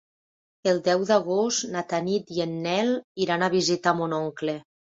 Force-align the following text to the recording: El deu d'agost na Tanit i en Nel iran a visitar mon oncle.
El 0.71 0.79
deu 0.87 1.03
d'agost 1.09 1.67
na 1.75 1.85
Tanit 1.93 2.35
i 2.39 2.43
en 2.47 2.57
Nel 2.65 2.91
iran 3.27 3.45
a 3.45 3.53
visitar 3.61 3.97
mon 4.03 4.21
oncle. 4.25 4.61